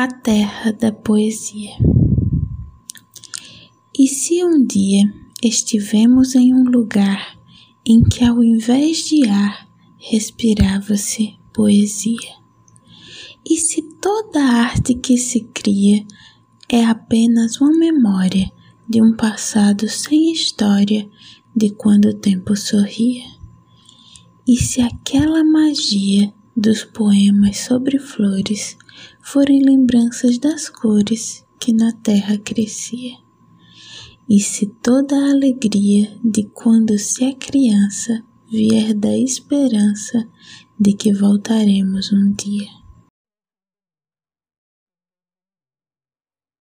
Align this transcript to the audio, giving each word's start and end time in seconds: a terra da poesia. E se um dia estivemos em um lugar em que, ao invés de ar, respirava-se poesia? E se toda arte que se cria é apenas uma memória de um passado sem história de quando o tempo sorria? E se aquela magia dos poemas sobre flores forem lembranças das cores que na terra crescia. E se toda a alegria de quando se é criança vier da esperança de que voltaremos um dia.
a 0.00 0.06
terra 0.06 0.70
da 0.70 0.92
poesia. 0.92 1.72
E 3.98 4.06
se 4.06 4.44
um 4.44 4.64
dia 4.64 5.12
estivemos 5.42 6.36
em 6.36 6.54
um 6.54 6.62
lugar 6.62 7.36
em 7.84 8.04
que, 8.04 8.22
ao 8.22 8.44
invés 8.44 8.98
de 8.98 9.26
ar, 9.26 9.68
respirava-se 9.96 11.36
poesia? 11.52 12.30
E 13.44 13.56
se 13.56 13.82
toda 14.00 14.40
arte 14.40 14.94
que 14.94 15.18
se 15.18 15.40
cria 15.52 16.06
é 16.68 16.84
apenas 16.84 17.60
uma 17.60 17.76
memória 17.76 18.52
de 18.88 19.02
um 19.02 19.16
passado 19.16 19.88
sem 19.88 20.30
história 20.30 21.10
de 21.56 21.70
quando 21.70 22.10
o 22.10 22.14
tempo 22.14 22.54
sorria? 22.54 23.24
E 24.46 24.56
se 24.58 24.80
aquela 24.80 25.42
magia 25.42 26.32
dos 26.60 26.84
poemas 26.84 27.58
sobre 27.58 28.00
flores 28.00 28.76
forem 29.22 29.62
lembranças 29.62 30.38
das 30.38 30.68
cores 30.68 31.46
que 31.60 31.72
na 31.72 31.92
terra 31.92 32.36
crescia. 32.36 33.16
E 34.28 34.40
se 34.40 34.66
toda 34.66 35.16
a 35.16 35.30
alegria 35.30 36.18
de 36.24 36.42
quando 36.52 36.98
se 36.98 37.24
é 37.24 37.32
criança 37.32 38.24
vier 38.50 38.92
da 38.92 39.16
esperança 39.16 40.28
de 40.78 40.94
que 40.94 41.12
voltaremos 41.12 42.12
um 42.12 42.32
dia. 42.32 42.68